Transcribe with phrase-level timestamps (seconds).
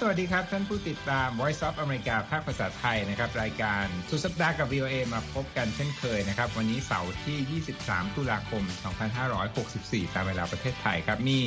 [0.00, 8.62] สวัสดีครับท่านผู้ติดตาม Voice of America ภาคภาษาไทยนะครับ รายการสุดสัปดาห์กับ VOA มาพบกันเช่นเคยนะครับ วันนี้เสาร์ที่ 23 ตุลาคม
[9.38, 11.38] 2564 ตามเวลาประเทศไทยครับ มี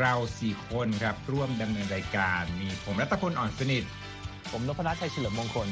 [0.00, 3.84] เราสี่คนครับ ร่วมดำเนินรายการ มีผมรัตพลอ่อนสนิท
[4.50, 5.68] ผมนพรัตน์ชัยเฉลิมมงคล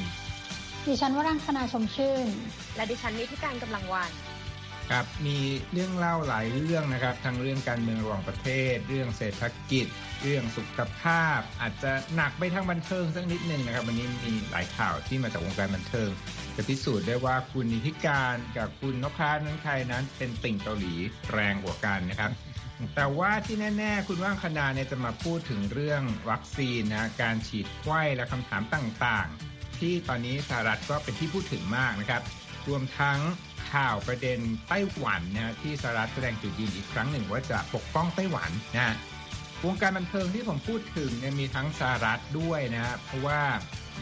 [0.87, 2.27] ดิฉันวรังคณาชมชื่น
[2.77, 4.11] และดิฉันนิติการกำลังวัน
[4.91, 5.39] ครับมี
[5.73, 9.87] เรื่องเล่าหลายเรื่องนะครับทั้งเรื่องการเมืองระหว่างประเทศ เรื่องเศรษฐกิจ
[10.23, 16.11] เรื่องสุขภาพ อาจจะหนักไปทางบันเทิงสักนิดหนึ่งนะครับ วันนี้มีหลายข่าวที่มาจากวงการบันเทิง
[16.57, 20.95] จะพิสูจน์ได้ว่าคุณนิติการกับคุณนพรัตน์นั้นใครนั้น เป็นติ่งเกาหลี
[21.33, 22.31] แรงกว่ากันนะครับ
[22.95, 32.23] แต่ว่าที่แน่ ๆ คุณว่างคณาเนี่ยจะมาพูดถึงเรื่องวัคซีนนะการฉีดไข้และคำถามต่างๆ ที่ตอนนี้สหรัฐก็เป็นที่พูดถึงมากนะครับ
[32.69, 33.19] รวมทั้ง
[33.73, 38.95] ข่าวประเด็นไต้หวันนะที่สหรัฐแสดงจุดยืนอีกครั้งหนึ่งว่าจะปกป้องไต้หวันนะ
[39.65, 43.41] วงการบันเทิงที่ผมพูดถึงเนี่ยมีทั้งสหรัฐด้วยนะเพราะว่า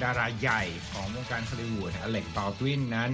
[0.02, 3.12] ดาราใหญ่ของวงการฮอลลีวูดอเล็กบอลดวินนั้น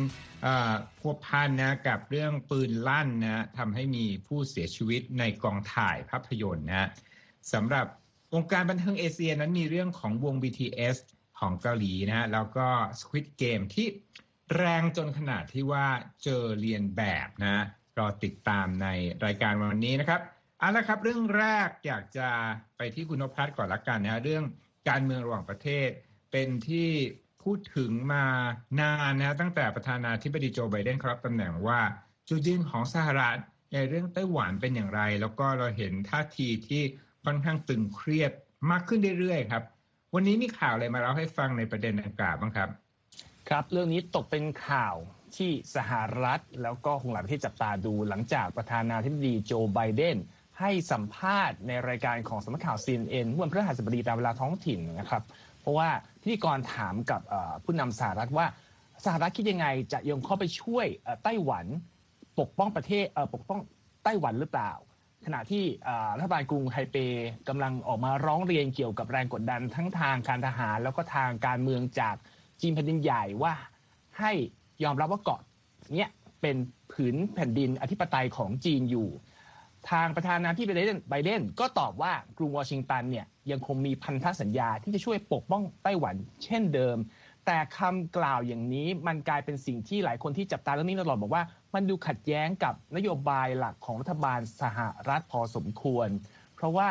[0.98, 6.88] พัวพันนะกับเรื่องปืนลั่นนะทำให้มีผู้เสียชีวิตในกองถ่ายภาพยนตร์นะ
[7.53, 7.86] สำหรับ
[8.34, 10.97] วงการบันเทิงเอเชียนั้นมีเรื่องของวง BTS
[11.38, 12.66] ของเกาหลีนะแล้วก็
[13.00, 13.86] Squid Game ที่
[14.56, 15.87] แรงจนขนาดที่ว่า
[16.25, 17.65] เจอเรียนแบบนะ
[17.98, 18.87] รอติดตามใน
[19.25, 20.20] รายการวันนี้นะครับ
[20.59, 22.29] เอาละครับ เรื่องแรกอยากจะ
[22.77, 24.45] ไปที่คุณนพัฒน์ก่อนละกันนะเรื่อง
[24.89, 25.89] การเมืองระหว่างประเทศ
[26.33, 26.89] เป็นที่
[27.43, 28.25] พูดถึงมา
[28.81, 31.81] นานนะตั้งแต่ประธานาธิบดีโจไบเดนครับตำแหน่งว่า
[32.28, 33.39] จุดยืนของสหรัฐ
[33.73, 36.83] ในเรื่องไต้หวันเป็นอย่างไร แล้วก็เราเห็นท่าทีที่
[37.25, 38.33] ค่อนข้างตึงเครียด
[38.71, 39.65] มากขึ้นเรื่อยๆครับ
[40.15, 42.69] วันนี้มีข่าวอะไรมาเล่าให้ฟังในประเด็นดังกล่าวบ้างครับ
[43.55, 44.97] ครับ เรื่องนี้ตกเป็นข่าว
[45.37, 50.17] ที่สหรัฐ แล้วก็คงหลายประเทศจับตาดูหลังจากประธานาธิบดีโจไบเดน
[50.61, 55.22] ให้สัมภาษณ์ในรายการของสำนักข่าว CNN เมื่อวันพฤหัสบดีตามเวลาท้องถิ่นนะครับ
[55.60, 55.89] เพราะว่า
[56.22, 57.21] พิธีกรถามกับ
[57.65, 58.47] ผู้นำสหรัฐว่า
[59.05, 60.87] สหรัฐคิดยังไงจะยงเข้าไปช่วย
[61.25, 61.66] ไต้หวัน
[62.41, 63.60] ปกป้องประเทศปกป้อง
[64.05, 64.72] ไต้หวันหรือเปล่า
[65.27, 65.65] ขณะที่
[66.16, 66.97] รัฐบาลกรุงไทเป
[67.49, 72.16] กำลังออกมาร้องเรียนเกี่ยวกับแรงกดดันทั้งทางการทหาร แล้วก็ทางการเมืองจาก
[72.60, 73.53] จีนแผ่นดินใหญ่ว่า
[74.19, 74.32] ให้
[74.84, 75.41] ยอมรับว่าเกาะ
[75.94, 76.09] เนี้ย
[76.41, 76.56] เป็น
[76.93, 79.09] ผืนแผ่นดินอธิปไตยของจีนอยู่
[79.91, 86.97] ทางประธานาธิบดีไบเดนก็ตอบว่ากรุงวอชิงตันเนี่ยยังคงมีพันธสัญญาที่จะช่วยปกป้องไต้หวันเช่นเดิม
[87.47, 91.42] แต่คำกล่าวอย่างนี้มันกลายเป็นสิ่งที่หลายคนที่จับตาเรื่องนี้ตลอดบอกว่า
[91.75, 94.78] มันดูขัดแย้งกับนโยบายหลักของรัฐบาลสห
[95.09, 96.09] รัฐพอสมควร
[96.54, 96.88] เพราะว่า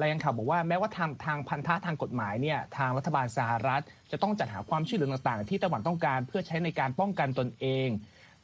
[0.00, 3.82] รายงานข่าวบอกว่าแม้ว่าทางทางพันธะทางกฎหมายเนี่ยทางรัฐบาลสหรัฐ
[4.12, 7.88] จะต้องจัดหาความช่วยเหลือต่างๆ ที่ไต้หวันต้องการเพื่อใช้ในการป้องกันตนเอง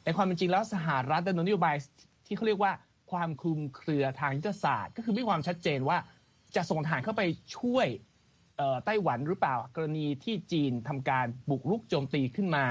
[0.03, 1.75] แต่ความเป็นจริงแล้วสหรัฐดำเนินนโยบาย
[2.25, 2.71] ที่เขาเรียกว่า
[3.11, 5.97] ความคลุมเครือทางยุทธศาสตร์ ก็คือมีความชัดเจนว่า
[6.55, 7.21] จะส่งทหารเข้าไป
[7.57, 7.87] ช่วย
[8.85, 12.65] ไต้หวันหรือเปล่ากรณีที่จีนทำการบุกรุกโจมตีขึ้นมา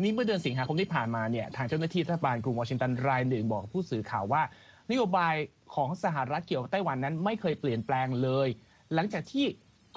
[0.00, 4.42] นี้เมื่อเดือนสิงหาคมที่ผ่านมาเนี่ยทางเจ้าหน้าที่รัฐบาลกรุงวอชิงตันรายหนึ่งบอกผู้สื่อข่าวว่า
[4.90, 5.34] นโยบาย
[5.74, 8.48] ของสหรัฐเกี่ยวกับไต้หวันนั้นไม่เคยเปลี่ยนแปลงเลย
[8.94, 9.46] หลังจากที่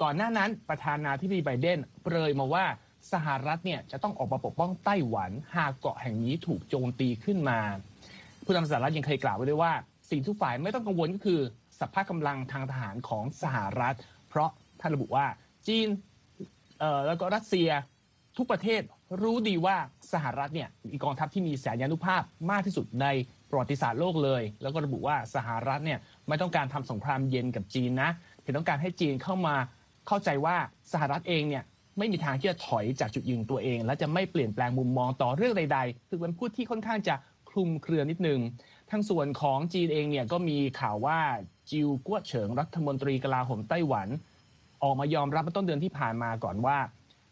[0.02, 2.64] ก่อนหน้านั้นประธานาธิบดีไบเดนเปรยมาว่า
[3.12, 7.60] สหรัฐเนี่ยจะต้องออกมาปกป้องไต้หวัน หากเกาะแห่งนี้ถูกโจมตีขึ้นมา
[8.44, 9.72] ผู้นำสหรัฐยังเคยกล่าวไว้ด้วยว่า
[10.10, 11.40] สิ่งทุกฝ่ายไม่ต้องกังวลก็คือ
[11.80, 13.96] สภาพกำลังทางทหารของสหรัฐ
[14.28, 15.26] เพราะท่านระบุว่า
[15.66, 15.88] จีน
[17.06, 17.68] แล้วก็รัสเซีย
[18.36, 18.82] ทุกประเทศ
[19.22, 19.76] รู้ดีว่า
[20.12, 23.06] สหรัฐเนี่ยมีกองทัพที่มีแสนยานุภาพมากที่สุดใน
[23.50, 25.98] ประวัติศาสตร์โลกเลย แล้วก็ระบุว่าสหรัฐเนี่ย
[26.28, 28.10] ไม่ต้องการทำสงครามเย็นกับจีนนะ
[28.42, 29.56] แต่ต้องการให้จีนเข้ามา
[30.06, 30.56] เข้าใจว่า
[30.92, 31.64] สหรัฐเองเนี่ย
[31.98, 37.14] ไม่มีทางที่จะถอยจากจุดยืนตัวเอง และจะไม่เปลี่ยนแปลงมุมมองต่อเรื่องใดๆ คือเป็นพูดที่ค่อนข้างจะ
[37.50, 38.40] คลุมเครือนิดนึง
[38.90, 41.18] ทั้งส่วนของจีนเองเนี่ยก็มีข่าวว่า
[41.70, 44.08] จิวกัวเฉิงรัฐมนตรีกลาโหมไต้หวัน
[44.82, 46.78] ออกมายอมรับเมื่อต้นเดือนที่ผ่านมาก่อนว่า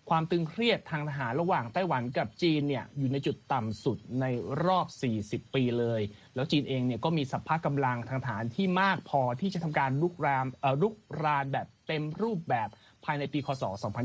[0.08, 4.24] ความตึงเครียดทางทหารระหว่างไต้หวันกับจีนเนี่ยอยู่ในจุดต่ำสุดใน
[4.66, 4.86] รอบ
[5.22, 6.00] 40 ปีเลย
[6.34, 12.68] แล้วจีนเองเนี่ยก็มีสัพพะกำลังทางทหารที่มากพอที่จะทำการลุกรามเอ่อลุกรานแบบเต็มรูปแบบ
[13.04, 13.62] ภายในปีคศ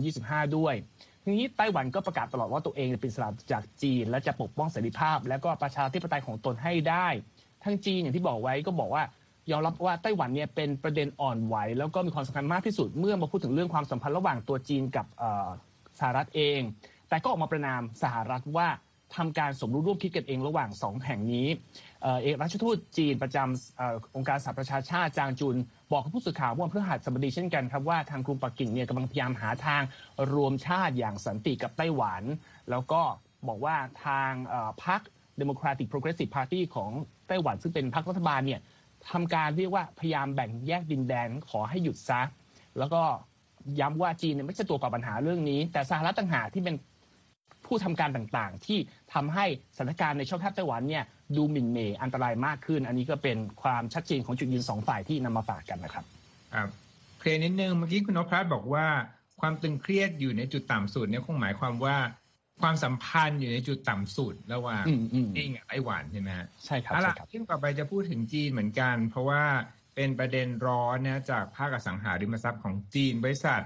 [0.07, 0.75] 2025 ด้วย
[1.23, 7.07] ทีนี้ไต้หวันก็ประกาศตลอดว่าตัวเองเป็นสลับจากจีน และจะปกป้องเสรีภาพ และก็ประชาธิปไตยของตนให้ได้
[7.63, 9.03] ทั้งจีนอย่างที่บอกไว้ก็บอกว่า
[9.51, 15.05] ยอมรับว่าไต้หวันเนี่ยเป็นประเด็นอ่อนไหว แล้วก็มีความสำคัญมากที่สุดเมื่อมาพูดถึงเรื่องความสัมพันธ์ระหว่างตัวจีนกับ
[15.99, 16.61] สหรัฐเอง
[17.09, 18.69] แต่ก็ออกมาประนามสหรัฐว่า
[19.15, 21.47] ทำการสมรู้ร่วมคิดกันเองระหว่างสองแห่งนี้
[22.21, 25.55] เอกราชทูตจีนประจำองค์การสหประชาชาติจางจุน
[25.91, 29.81] บอกกับผู้สื่อข่าวว่าเมื่อหัสบดีเช่นกันครับว่าทางกรุงปักกิ่งเนี่ยกำลังพยายามหาทาง
[30.33, 32.23] รวมชาติอย่างสันติกับไต้หวัน
[32.69, 33.01] แล้วก็
[33.47, 33.75] บอกว่า
[34.05, 34.31] ทาง
[34.85, 35.01] พรรค
[35.41, 36.91] Democratic Progressive Party ของ
[37.27, 38.61] ไต้หวันซึ่งเป็นพรรครัฐบาลเนี่ย
[39.11, 42.21] ทำการเรียกว่าพยายามแบ่งแยกดินแดนขอให้หยุดซะ
[42.77, 43.03] แล้วก็
[43.79, 46.75] ย้ำว่าจีนเนี่ยไม่ใช่ตัวก่อปัญหาเรื่องนี้ แต่สหรัฐต่างหากที่เป็น
[47.65, 48.79] ผู้ทำการต่างๆ ที่
[49.13, 49.45] ทำให้
[49.75, 51.03] สถานการณ์ในช่องแคบไต้หวันเนี่ย
[51.37, 56.05] ดูหมิ่นเหมอันตรายมากขึ้น อันนี้ก็เป็นความชัดเจนของจุดยืนสองฝ่ายที่นำมาฝากกันนะครับ
[56.53, 56.69] ครับ
[57.19, 58.85] เคลียร์นิดนึงเมื่อกี้คุณนพรัตน์บอกว่า
[59.41, 61.97] ความตึงเครียดอยู่ในจุดต่ำสุดเนี่ยคงหมายความว่า
[62.61, 64.83] ความสัมพันธ์อยู่ในจุดต่ำสุดระหว่าง
[65.35, 66.29] จีนกับไต้หวันใช่ไหม
[66.65, 69.43] ใช่ครับใช่ครับที่ต่อไปจะพูดถึงจีนเหมือนกัน เพราะว่า
[69.95, 73.61] เป็นประเด็นร้อนนะจากภาคอสังหาริมทรัพย์ของจีน บริษัท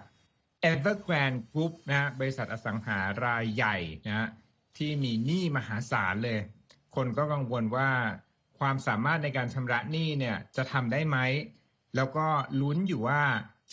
[0.72, 3.78] Evergrande Group นะบริษัทอสังหารายใหญ่
[4.08, 4.30] นะ
[4.78, 6.40] ที่มีหนี้มหาศาลเลย
[6.96, 7.90] คนก็กังวลว่า
[8.60, 11.18] ความสามารถในการชำระหนี้เนี่ยจะทำได้ไหม
[11.96, 12.28] แล้วก็
[12.62, 13.22] ลุ้นอยู่ว่า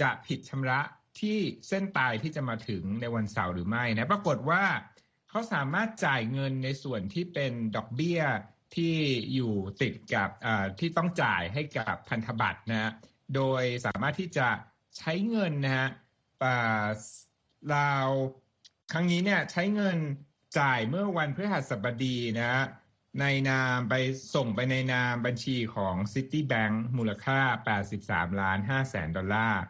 [0.01, 0.81] จะผิดชำระ
[1.21, 4.63] ที่เส้นตายที่จะมาถึงในวันเสาร์หรือไม่นะปรากฏว่า
[5.29, 8.21] เขาสามารถจ่ายเงินในส่วนที่เป็นดอกเบี้ย
[8.77, 8.95] ที่
[9.35, 10.31] อยู่ติดกับ
[10.79, 12.93] ที่ต้องจ่ายให้กับพันธบัตรนะฮะ
[13.35, 14.49] โดยสามารถที่จะ
[14.99, 15.89] ใช้เงินนะฮะ
[17.75, 18.09] ราว
[18.93, 19.99] ครั้งนี้เนี่ยใช้เงิน
[20.59, 22.63] จ่ายเมื่อวันพฤหัสบดีนะฮะ
[23.21, 23.95] ในนามไป
[24.35, 27.41] ส่งไปในนามบัญชีของ Citibank มูลค่า
[27.91, 29.63] 83 ล้าน5แสนดอลลาร์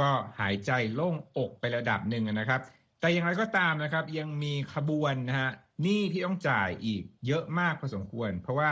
[0.00, 0.10] ก็
[0.40, 2.60] หายใจโล่งอกไประดับหนึ่งนะครับ
[3.00, 5.50] แต่อย่างไรก็ตามนะครับ ยังมีขบวนนะฮะ
[5.82, 8.70] หนี้ที่ต้องจ่ายอีกเยอะมากพอสมควร เพราะว่า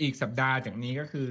[0.00, 1.30] อีกสัปดาห์จากนี้ก็คือ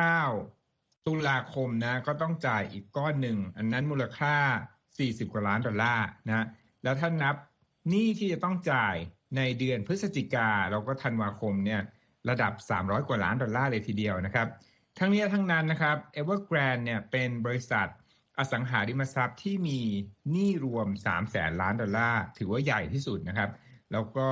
[0.00, 4.36] 29 ตุลาคมนะ ก็ต้องจ่ายอีกก้อนหนึ่ง อันนั้นมูลค่า
[4.84, 6.46] 40 กว่าล้านดอลลาร์นะ
[6.82, 7.36] แล้วถ้านับ
[7.88, 8.96] หนี้ที่จะต้องจ่าย
[9.36, 11.80] ในเดือนพฤศจิกาแล้วก็ธันวาคมเนี่ย
[12.28, 14.48] ระดับ 300 กว่าล้านดอลลาร์เลยทีเดียวนะครับ
[14.98, 17.86] ทั้งนี้ทั้งนั้นนะครับ Evergrande เนี่ยเป็นบริษัท
[18.38, 19.80] อสังหาริมทรัพย์ที่มี
[20.30, 23.50] หนี้รวม3แสนล้านดอลลาร์ ถือว่าใหญ่ที่สุดนะครับ
[23.92, 24.28] แล้วก็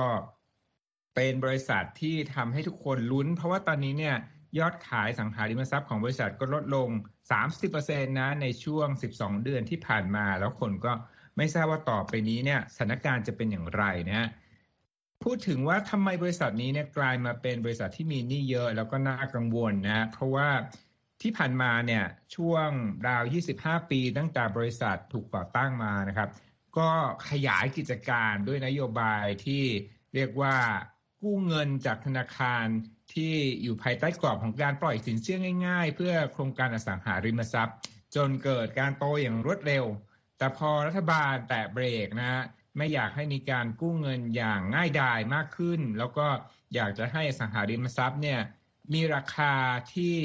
[1.15, 4.15] เป็นบริษัทที่ทำให้ทุกคนลุ้น เพราะว่าตอนนี้เนี่ย
[4.59, 6.89] ยอดขายสังหาริมทรัพย์ของบริษัทก็ลดลง
[7.53, 10.93] 30%นะในช่วง 12 เดือนที่ผ่านมา แล้วคนก็
[11.37, 14.29] ไม่ทราบว่าต่อไปนี้เนี่ยสถานการณ์จะเป็นอย่างไรนะฮะ
[15.23, 20.49] พูดถึงว่าทำไมบริษัทนี้เนี่ยกลายมาเป็นบริษัทที่มีหนี้เยอะแล้วก็น่ากังวลนะ เพราะว่า
[21.21, 22.03] ที่ผ่านมาเนี่ย
[22.35, 22.69] ช่วง
[23.07, 23.23] ราว
[23.55, 26.29] 25 ปีตั้งแต่บริษัทถูกก่อตั้งมานะครับ
[26.77, 26.89] ก็
[27.29, 29.63] ขยายกิจการด้วยนโยบายที่
[30.15, 30.57] เรียกว่า
[31.21, 32.65] กู้เงินจากธนาคาร
[33.13, 37.77] ที่อยู่ภายใต้กรอบของการปล่อยสินเชื่อง่าย ๆ เพื่อโครงการอสังหาริมทรัพย์
[38.15, 39.85] จนเกิดการโตอย่างรวดเร็ว
[40.37, 42.43] แต่พอรัฐบาลแตะเบรกนะฮะ
[42.77, 46.27] ไม่อยากให้มีการกู้เงินอย่างง่ายดายมากขึ้น แล้วก็
[46.75, 48.39] อยากจะให้อสังหาริมทรัพย์เนี่ย
[48.93, 49.53] มีราคา
[49.93, 50.15] ที่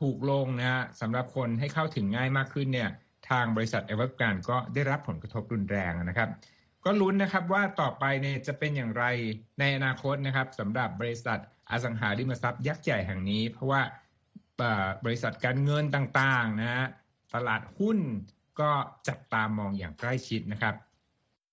[0.00, 2.90] ถูกลงนะฮะสำหรับคนให้เข้าถึงง่ายมากขึ้นเนี่ย
[3.30, 6.30] ทางบริษัทเอเวอร์การก็ได้รับผลกระทบรุนแรงนะครับ
[6.84, 9.04] ก็ลุ้นนะครับว่าต่อไปเนี่ยจะเป็นอย่างไร
[9.60, 11.38] ในอนาคตนะครับสำหรับบริษัท
[11.70, 13.82] อสังหาริมทรัพย์ยักษ์ใหญ่แห่งนี้ เพราะว่า
[15.04, 16.86] บริษัทการเงินต่างๆนะฮะ
[17.34, 17.98] ตลาดหุ้น
[18.60, 18.70] ก็
[19.08, 20.74] จับตามองอย่างใกล้ชิดนะครับ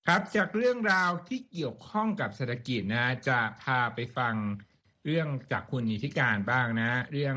[0.08, 4.36] ครับจากเรื่องราวที่เกี่ยวข้องกับเศรษฐกิจนะจะพาไปฟัง
[5.06, 7.36] เรื่องจากคุณนิติการบ้างนะ เรื่อง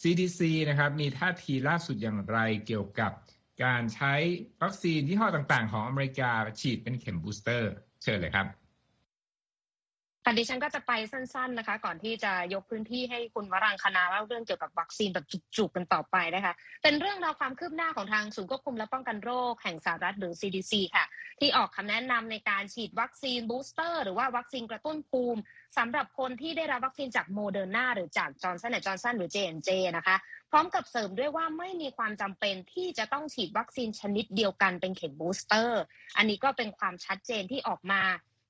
[0.00, 3.12] CDC นะครับมีท่าทีล่าสุดอย่างไรเกี่ยวกับ
[3.64, 4.12] การใช้
[4.62, 6.30] วัคซีนยี่ห้อต่างๆ ของอเมริกา
[6.60, 7.70] ฉีดเป็นเข็ม booster
[8.02, 8.46] เชิญเลยครับ
[10.30, 21.04] ค่ะดิฉันก็จะไปสั้นๆนะคะ ก่อนที่จะยกพื้นที่ให้คุณวรังคณาเล่าเรื่องเกี่ยวกับวัคซีนแบบจุกๆกันต่อไปนะคะ เป็นเรื่องราวความคืบหน้าของทางศูนย์ควบคุมและป้องกันโรคแห่งสหรัฐหรือ CDC ค่ะ
[21.40, 25.40] ที่ออกคำแนะนำในการฉีดวัคซีน booster หรือว่าวัคซีนกระตุ้นภูมิ
[25.78, 30.16] สำหรับคนที่ได้รับวัคซีนจากโมเดอร์นาหรือจากจอร์นสันแอนด์จอร์นสันหรือ J&J นะคะ
[30.50, 35.80] พร้อมกับเสริมด้วยว่าไม่มีความจำเป็นที่จะต้องฉีดวัคซีนชนิดเดียวกันเป็นเข็ม booster
[36.16, 38.02] อันนี้ก็เป็นความชัดเจนที่ออกมา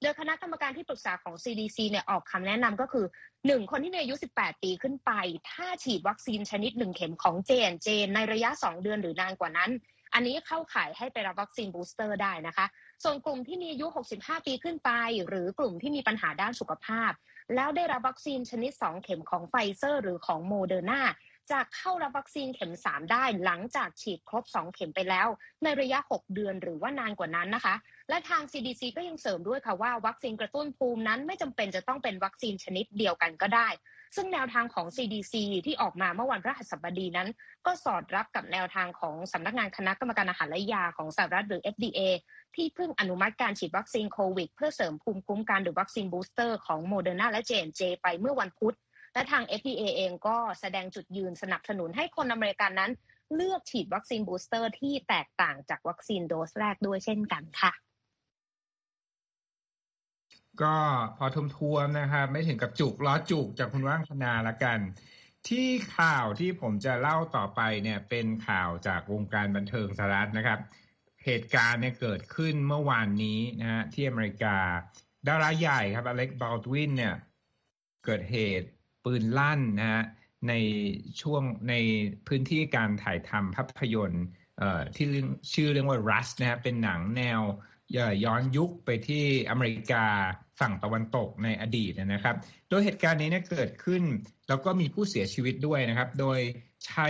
[0.02, 5.10] โดยคณะกรรมการที่ปรึกษาของ CDC เนี่ยออกคำแนะนำก็คือ 1 คนที่มีอายุ 18 ปีขึ้นไป
[5.50, 9.70] ถ้าฉีดวัคซีนชนิด1เข็มของ J&J ในระยะ 2 เดือนหรือนานกว่านั้น
[10.14, 12.66] อันนี้เข้าข่ายให้ไปรับวัคซีน booster ได้นะคะ
[13.04, 14.90] ส่วนกลุ่มที่มีอายุ 65 ปีขึ้นไป
[15.28, 17.12] หรือกลุ่มที่มีปัญหาด้านสุขภาพ
[17.54, 21.00] แล้วได้รับวัคซีนชนิด 2 เข็มของไฟเซอร์ หรือของโมเดอร์นา
[21.50, 25.28] จะเข้ารับวัคซีนเข็ม 3 ได้หลังจากฉีดครบ 2 เข็มไปแล้ว
[25.62, 27.74] ในระยะ 6 เดือนหรือว่านานกว่านั้นนะคะ
[28.08, 33.68] และทาง CDC ก็ยังเสริมด้วยค่ะว่าวัคซีนกระตุ้นภูมินั้นไม่จำเป็นจะต้องเป็นวัคซีนชนิดเดียวกันก็ได้
[34.16, 35.34] ซึ่งแนวทางของ CDC
[35.66, 37.28] ที่ออกมาเมื่อวันพฤหัสบดีนั้น
[37.66, 42.00] ก็สอดรับกับแนวทางของสำนักงานคณะกรรมการอาหารและยาของสหรัฐหรือ FDA
[42.56, 48.74] ที่เพิ่งอนุมัติการฉีดวัคซีนโควิด เพื่อเสริมภูมิคุ้มกันหรือวัคซีน booster ของโมเดอร์นาและ J&J ไปเมื่อวันพุธ
[49.14, 52.92] และทาง FDA เองก็แสดงจุดยืนสนับสนุนให้คนอเมริกันนั้น
[53.34, 57.72] เลือกฉีดวัคซีน booster ที่แตกต่างจากวัคซีนโดสแรกด้วยเช่นกันค่ะ
[60.62, 60.76] ก็
[61.18, 64.78] พอทมทวมนะครับไม่ถึงกับจุกล้อจุกจากคุณว่างคณาละกัน
[65.48, 70.58] ที่ข่าวที่ผมจะเล่าต่อไปเนี่ยเป็นข่าวจากวงการบันเทิงสหรัฐนะครับ
[71.24, 74.56] เหตุการณ์เนี่ยเกิดขึ้นเมื่อวานนี้นะฮะที่อเมริกา
[75.28, 77.14] ดาราใหญ่ครับอเล็กบอลดวินเนี่ย
[78.04, 78.68] เกิดเหตุ
[79.04, 80.04] ปืนลั่นนะฮะ
[80.48, 80.54] ใน
[81.20, 81.74] ช่วงใน
[82.28, 84.24] พื้นที่การถ่ายทำภาพยนตร์
[84.96, 85.06] ที่
[85.52, 87.40] ชื่อเรื่องว่า Rust นะฮะเป็นหนังแนว
[88.24, 90.04] ย้อนยุคไปที่อเมริกา
[90.60, 92.36] ฝั่งตะวันตกในอดีตนะครับ
[92.68, 94.02] โดยเหตุการณ์นี้เนี่ยเกิดขึ้น
[94.48, 96.38] แล้วก็มีผู้เสียชีวิตด้วยนะครับ โดย
[96.86, 97.08] ใช้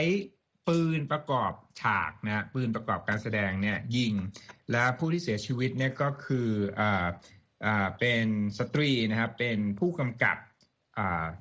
[0.69, 4.15] ปืนประกอบฉากนะปืนประกอบการแสดงเนี่ยยิง
[4.71, 6.49] และผู้ที่เสียชีวิตเนี่ยก็คือ
[6.81, 6.83] อ
[7.85, 8.27] อเป็น
[8.59, 10.37] สตรีนะครับเป็นผู้กำกับ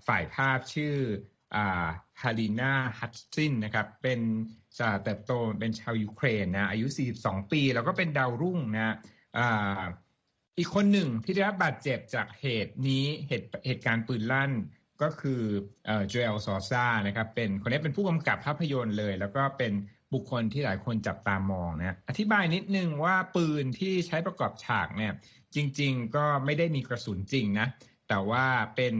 [0.08, 0.96] ฝ่ายภาพชื่อ
[1.56, 1.58] อ
[2.22, 4.20] ฮารินาฮัตซินนะครับ เป็น
[5.04, 6.88] เติบโตเป็นชาวยูเครนนะ อายุ
[7.20, 8.96] 42 ปี แล้วก็เป็นดาวรุ่งนะ
[10.58, 14.52] อีกคนหนึ่งที่ได้รับบาดเจ็บจากเหตุนี้เหตุเหตุการณ์ปืนลั่น
[15.02, 15.42] ก็คือ
[16.10, 19.74] เจอเอลซอซ่านะครับ เป็นคนนี้เป็นผู้กำกับภาพยนตร์เลย แล้วก็เป็น
[20.14, 25.14] บุคคลที่หลายคนจับตามองนะอธิบายนิดนึงว่าปืนที่ใช้ประกอบฉากเนี่ย
[25.56, 27.68] จริง ๆ ก็ไม่ได้มีกระสุนจริงนะ
[28.10, 28.94] แต่ว่าเป็น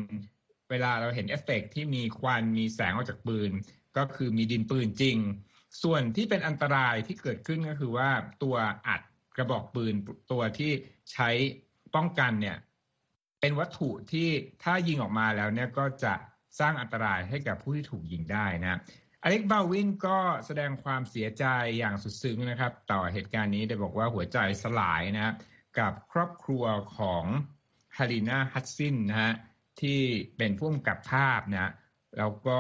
[0.70, 3.52] เวลาเราเห็นเอฟเฟกที่มีควันมีแสงออกจากปืน
[3.98, 5.18] ก็คือมีดินปืนจริง
[5.84, 8.10] ส่วนที่เป็นอันตรายที่เกิดขึ้นก็คือว่า
[8.44, 8.56] ตัว
[8.88, 9.02] อัด
[9.36, 9.94] กระบอกปืน
[10.32, 10.72] ตัวที่
[11.12, 11.30] ใช้
[11.96, 12.58] ป้องกันเนี่ย
[13.42, 14.30] เป็นวัตถุที่
[14.64, 16.14] ถ้ายิงออกมาแล้วเนี่ยก็จะ
[16.60, 18.80] สร้างอันตรายให้กับผู้ที่ถูกยิงได้นะ
[19.24, 21.46] อเล็กบาวินก็แสดงความเสียใจ
[21.80, 25.34] อย่างสุดซึ้งนะครับ ต่อเหตุการณ์นี้ได้บอกว่าหัวใจสลายนะ
[25.80, 26.66] กับครอบครัว
[26.98, 27.26] ของ
[27.98, 29.34] ฮารินาฮัตซินนะฮะ
[29.82, 30.02] ที่
[30.38, 31.72] เป็นผู้กำกับภาพนะ
[32.18, 32.60] แล้วก็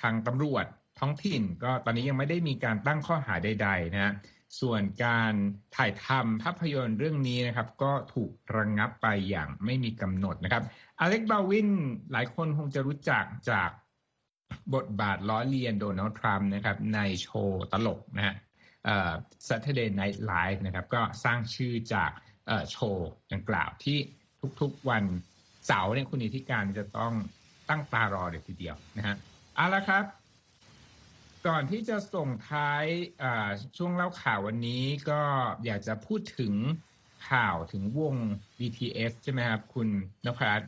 [0.00, 0.66] ทางตำรวจ
[0.98, 4.14] ท้องถิ่น ก็ตอนนี้ยังไม่ได้มีการตั้งข้อหาใด ๆ นะ
[4.60, 5.32] ส่วนการ
[5.76, 10.62] ถ่ายทำภาพยนตร์เรื่องนี้นะครับ ก็ถูกระงงับไปอย่างไม่มีกำหนดนะครับ
[11.00, 11.68] อเล็กบาวิน
[12.12, 13.70] หลายคนคงจะรู้จักจาก
[14.74, 18.34] บทบาทล้อเลียนโดนัลด์ทรัมป์นะครับ ในโชว์ตลกนะฮะ
[19.48, 22.10] Saturday Night Live นะครับ ก็สร้างชื่อจาก
[22.70, 23.98] โชว์ดังกล่าวที่
[24.60, 25.04] ทุกๆวัน
[25.66, 27.12] เสาร์เนี่ยคุณนิติการจะต้อง
[27.68, 29.16] ตั้งตารอเดี๋ยวทีเดียวนะฮะ
[29.56, 30.04] เอาละครับ
[31.46, 32.84] ก่อนที่จะส่งท้าย
[33.76, 35.20] ช่วงเล่าข่าววันนี้ก็
[35.66, 36.54] อยากจะพูดถึง
[37.30, 38.16] ข่าวถึงวง
[38.58, 39.88] BTS ใช่ไหมครับ คุณ
[40.26, 40.60] นภัส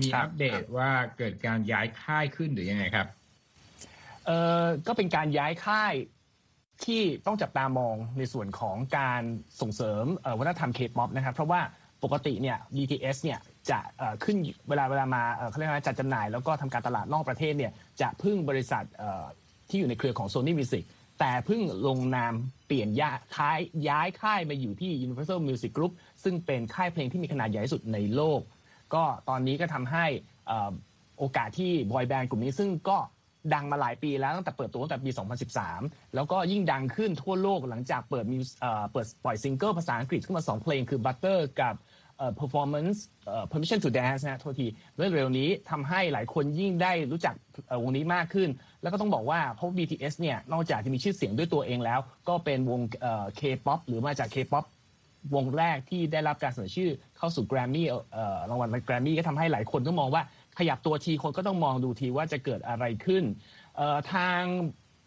[0.00, 3.06] มีอัปเดตว่าเกิดการย้ายค่ายขึ้นหรือยังไงครับ
[4.26, 5.94] เอ่อก็เป็นการย้ายค่าย
[6.84, 9.22] ที่ต้องจับตามองในส่วนของการ
[9.60, 10.04] ส่งเสริม
[10.38, 11.60] วัฒนธรรมเคป๊อปนะครับ เพราะว่า
[12.04, 13.38] ปกติเนี่ย BTS เนี่ย
[13.70, 13.78] จะ
[14.24, 14.36] ขึ้น
[14.68, 18.84] เวลาเวลามาเขาเรียกว่าจัดจำหน่ายแล้วก็ทำการตลาดนอกประเทศเนี่ยจะพึ่งบริษัท
[19.68, 20.84] ที่อยู่ในเครือของ Sony Music
[21.20, 22.34] แต่เพิ่งลงนาม
[22.66, 25.92] เปลี่ยนย้ายย้ายค่ายมาอยู่ที่ Universal Music Group
[26.24, 28.40] ซึ่งเป็นค่ายเพลงที่มีขนาดใหญ่ที่สุดในโลก
[28.94, 30.06] ก็ตอนนี้ก็ทำให้
[31.18, 32.98] โอกาสที่บอยแบนด์กลุ่มนี้ซึ่งก็
[33.54, 35.10] ดังมาหลายปีแล้วตั้งแต่เปิดตัวตั้งแต่ปี
[35.62, 38.38] 2013 แล้วก็ยิ่งดังขึ้นทั่วโลกหลังจากเปิดมี
[38.92, 41.74] เปิดปล่อยซิงเกิลภาษาอังกฤษขึ้นมา 2 เพลงคือ Butter กับ
[42.40, 42.98] performance
[43.50, 47.34] permission to dance นะโทษทีเรื่องเร็วนี้ทำให้หลายคนยิ่งได้รู้จัก
[47.82, 48.48] วงนี้มากขึ้น
[48.82, 52.80] แล้วก็ต้องบอกว่าเพราะ BTS เนี่ยนอกจากจะมีชื่อเสียงด้วยตัวเองแล้ว ก็เป็นวง
[53.38, 54.64] K-pop หรือมาจาก K-pop
[55.34, 57.86] วงแรกที่ได้รับการเสนอชื่อเข้าสู่แกรมมี่
[58.50, 60.22] รางวัลแกรมมี่ก็ทำให้หลายคนต้องมองว่า
[60.58, 63.24] ขยับตัวทีคนก็ต้องมองดูทีว่าจะเกิดอะไรขึ้น
[64.12, 64.42] ทาง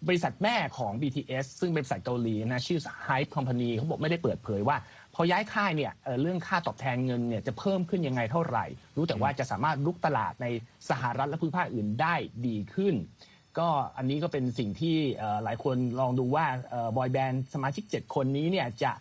[0.07, 4.77] บริษัทแม่ของ BTS ซึ่งเป็นบริษัทเกาหลีนะชื่อ Hype Company เขาบอกไม่ได้เปิดเผยว่า
[5.21, 10.47] อย้ายค่ายเนี่ยเรื่องค่าตอบแทนเงินเนี่ยจะเพิ่มขึ้นยังไงเท่าไหร่ รู้แต่ว่าจะสามารถลุกตลาดใน
[10.89, 12.15] สหรัฐและภูมิภาคอื่นได้
[12.47, 12.95] ดีขึ้น
[13.59, 14.97] ก็อันนี้ก็เป็นสิ่งที่
[15.43, 16.45] หลายคนลองดูว่า
[16.97, 18.91] บอยแบนด์สมาชิก 7 คนนี้เนี่ยจะ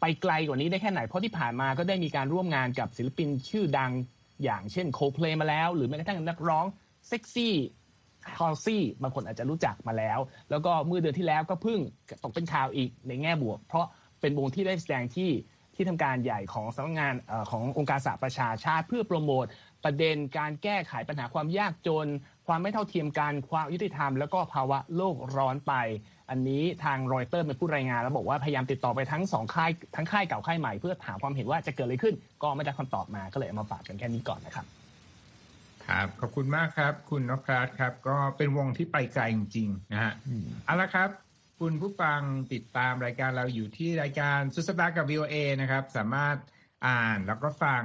[0.00, 3.92] ไปไกลกว่านี้ได้แค่ไหน เพราะที่ผ่านมาก็ได้มีการร่วมงานกับศิลปินชื่อดัง
[4.44, 6.64] อย่างเช่นโคเพลมาแล้ว หรือแม้กระทั่งนักร้อง
[7.08, 7.54] เซ็กซี่
[8.38, 10.18] ฮอลซี่บางคนอาจจะรู้จักมาแล้ว
[10.50, 11.80] แล้วก็เมื่อเดือนที่แล้วก็เพิ่ง
[12.22, 13.86] ตกเป็นข่าวอีกในแง่บวก เพราะ
[14.20, 15.30] เป็นวงที่ได้แสดงที่
[15.74, 17.14] ที่ทำการใหญ่ของสำนักงาน
[17.50, 19.44] ขององค์การสหประชาชาติ เพื่อโปรโมท
[19.84, 22.06] ประเด็นการแก้ไขปัญหาความยากจน
[22.46, 25.74] ความไม่เท่าเทียมกันความยุติธรรม แล้วก็ภาวะโลกร้อนไป
[26.30, 34.66] อันนี้ทางรอยเตอร์เป็นผู้รายงาน แล้วบอกว่าพยายามติดต่อไปทั้งสองค่ายทั้งค่ายเก่าค่ายใหม่เพื่อถามความเห็นว่าจะเกิดอะไรขึ้น ก็ไม่ได้คำตอบมาก็เลยเอามาฝากกันแค่นี้ก่อนนะครับ
[35.86, 40.12] ครับขอบคุณมากครับ คุณนพรัตครับ ก็เป็นวงที่ไปไกลจริงๆนะฮะ
[40.64, 41.08] เอาละครับ
[41.62, 42.20] คุณผู้ฟัง
[42.52, 46.36] ติดตามรายการเราอยู่ที่รายการสุดสัปดาห์กับ VOA นะครับ สามารถ
[46.86, 47.82] อ่านแล้วก็ฟัง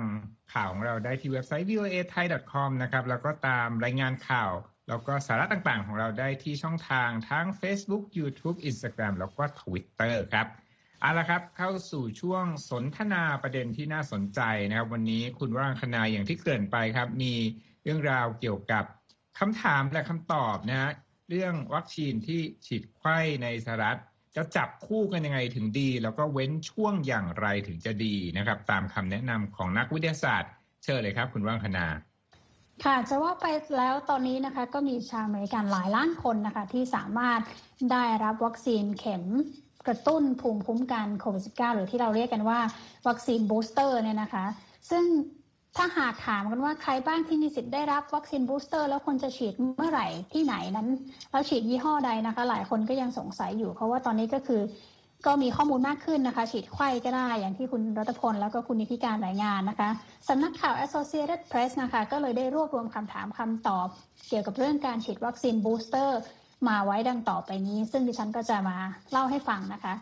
[0.54, 4.52] ข่าวของเราได้ที่เว็บไซต์ voa thai com นะครับแล้วก็ตามรายงานข่าว
[4.90, 10.48] แล้วก็สาระต่างๆ ของเราได้ที่ช่องทางทั้ง Facebook YouTube Instagram แล้วก็ Twitter ครับ
[11.02, 17.34] เอาละครับเข้าสู่ช่วงสนทนาประเด็นที่น่าสนใจนะครับ วันนี้คุณวรังคณาอย่างที่เกริ่นไปครับ มี
[17.84, 18.86] เรื่องราวเกี่ยวกับ
[19.40, 20.92] คำถามและคำตอบนะฮะ
[21.32, 24.00] เรื่องวัคซีนที่ฉีดไข้ในสหรัฐ
[24.36, 30.52] จะจับคู่กันยังไงถึงดี แล้วก็เว้นช่วงอย่างไรถึงจะดีนะครับ ตามคำแนะนำของนักวิทยาศาสตร์
[30.84, 31.86] เชิญเลยครับ คุณว่างคณา
[32.84, 33.46] ค่ะจะว่าไป
[33.78, 37.42] แล้วตอนนี้นะคะก็มีชาวอเมริกันหลายล้านคนนะคะที่สามารถ
[37.92, 39.24] ได้รับวัคซีนเข็ม
[39.88, 42.60] กระตุ้นภูมิคุ้มกันโควิด -19 หรือที่เราเรียกกันว่า
[43.08, 44.46] วัคซีน booster เนี่ยนะคะ
[44.90, 45.06] ซึ่ง
[45.78, 50.88] ถ้าหากถามกันว่าใครบ้างที่มีสิทธิ์ได้รับวัคซีน booster แล้วควรจะฉีดเมื่อไหร่ที่ไหนนั้น
[51.32, 54.62] แล้วฉีดยี่ห้อใดนะคะ หลายคนก็ยังสงสัยอยู่ เพราะว่าตอนนี้ก็คือ
[55.26, 59.90] ก็มีข้อมูลมากขึ้นนะคะ ฉีดไขว้ก็ได้อย่างที่คุณรัตพลแล้วก็คุณนิติการรายงานนะคะ
[60.28, 63.88] สำนักข่าว Associated Press นะคะ ก็เลยได้รวบรวมคำถามคำตอบ
[64.30, 66.20] เกี่ยวกับเรื่องการฉีดวัคซีน booster
[66.68, 68.78] มาไว้ดังต่อไปนี้ ซึ่งดิฉันก็จะมา
[69.12, 69.94] เล่าให้ฟังนะคะ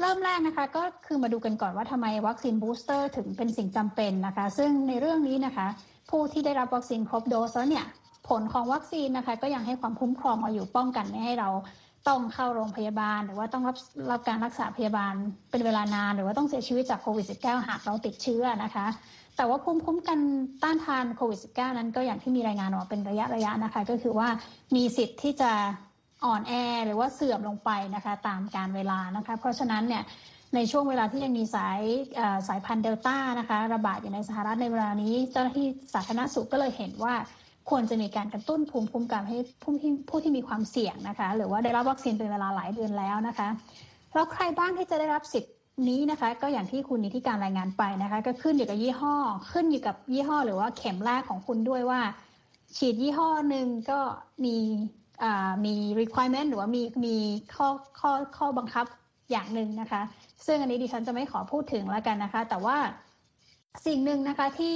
[0.00, 5.66] เริ่มแรกนะคะก็คือมาดูกันก่อนว่าทำไมวัคซีน booster ถึงเป็นสิ่งจำเป็นนะคะ ซึ่งในเรื่องนี้นะคะ
[6.10, 7.86] ผู้ที่ได้รับวัคซีนครบโดสแล้วเนี่ย
[8.28, 11.48] ผลของวัคซีนนะคะก็ยังให้ความคุ้มครองมาอยู่ป้องกันไม่ให้เรา
[12.08, 13.76] ต้องเข้าโรงพยาบาล หรือว่าต้องรับ
[14.10, 15.14] รับการรักษาพยาบาล
[15.50, 18.86] เป็นเวลานาน หรือว่าต้องเสียชีวิตจากโควิด -19 หากเราติดเชื้อนะคะ
[19.36, 20.18] แต่ว่าภูมิคุ้มกัน
[20.62, 24.28] ต้านทานโควิด -19 นั้นก็อย่างที่มีรายงานออกเป็นระยะระยะนะคะ ก็คือว่า
[24.76, 25.52] มีสิทธิ์ที่จะ
[26.24, 26.52] อ่อนแอ
[26.86, 30.02] หรือว่าเสื่อมลงไปนะคะตามการเวลานะคะ เพราะฉะนั้นเนี่ย
[30.54, 31.80] ในช่วงเวลาที่ยังมีสาย
[32.48, 37.14] สายพันธุ์เดลต้านะคะระบาดอยู่ในสหรัฐในเวลานี้ เจ้าหน้าที่สาธารณสุขก็เลยเห็นว่า
[37.70, 43.48] ควรจะมีการกระตุ้นภูมิคุ้มกันให้ผู้ที่ผู้ที่มีความเสี่ยงนะคะ หรือว่าได้รับวัคซีนเป็นเวลาหลายเดือนแล้วนะคะ
[44.14, 45.50] แล้วใครบ้างที่จะได้รับสิทธิ
[45.88, 49.16] นี้นะคะก็อย่างที่คุณนิติการรายงานไปนะคะ ก็ขึ้นอยู่กับยี่ห้อ
[49.52, 52.00] ขึ้นอยู่กับยี่ห้อ หรือว่าเข็มแรกของคุณด้วยว่า
[52.76, 54.00] ฉีดยี่ห้อหนึ่งก็
[54.44, 54.56] มี
[55.64, 57.16] มี requirement หรือว่ามีมี
[57.54, 57.68] ข้อ
[58.00, 58.86] ข้อข้อบังคับ
[59.30, 60.02] อย่างหนึ่งนะคะ
[60.46, 62.76] ซึ่งอันนี้ดิฉันจะไม่ขอพูดถึงแล้วกันนะคะ แต่ว่า
[63.86, 64.74] สิ่งหนึ่งนะคะที่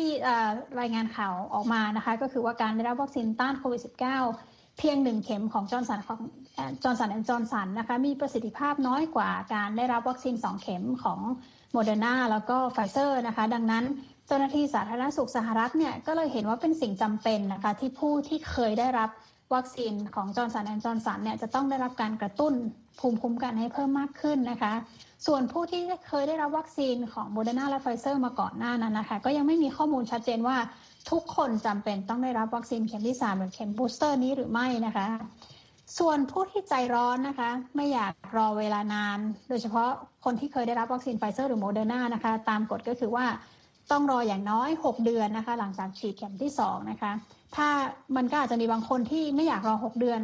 [0.81, 6.21] รายงานข่าวออกมานะคะ ก็คือว่าการได้รับวัคซีนต้านโควิด -19 เพียงหนึ่งเข็มของจอร์นสันของ
[6.83, 11.21] จอร์นสันแอนด์จอร์นสันนะคะมีประสิทธิภาพน้อยกว่าการได้รับวัคซีนสองเข็มของ
[11.73, 13.85] โมเดอร์นาแล้วก็ไฟเซอร์นะคะ ดังนั้น
[14.27, 19.11] เจ้าหน้าที่สาธารณสุขสหรัฐเนี่ยก็เลยเห็นว่าเป็นสิ่งจำเป็นนะคะที่ผู้ที่เคยได้รับ
[19.55, 22.55] วัคซีนของจอร์นสันแอนด์จอร์นสันเนี่ยจะต้องได้รับการกระตุ้น
[23.01, 24.73] ภูมิคุ้มกันให้เพิ่มมากขึ้นนะคะ
[25.27, 30.57] ส่วนผู้ที่เคยได้รับวัคซีนของโมเดอร์นาและไฟเซอร์มาก่อนหน้านั้นนะคะ ก็ยังไม่มีข้อมูลชัดเจนว่า
[31.11, 35.07] ทุกคนจำเป็นต้องได้รับวัคซีนเข็มที่ 3 หรือเข็ม booster นี้หรือไม่นะคะ
[35.99, 39.89] ส่วนผู้ที่ใจร้อนนะคะ ไม่อยากรอเวลานาน โดยเฉพาะ
[40.25, 43.27] คนที่เคยได้รับวัคซีนไฟเซอร์หรือโมเดอร์นานะคะ ตามกฎก็คือว่า
[43.91, 47.13] ต้องรออย่างน้อย 6 เดือนนะคะ หลังจากฉีดเข็มที่ 2 นะคะ
[47.57, 47.69] ถ้า
[48.17, 50.21] มันก็อาจจะมีบางคนที่ไม่อยากรอ 6 เดือน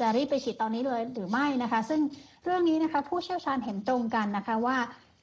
[0.00, 2.00] จะรีบไปฉีดตอนนี้เลยหรือไม่นะคะ ซึ่ง
[2.44, 4.76] เรื่องนี้นะคะผู้เชี่ยวชาญเห็นตรงกันนะคะว่า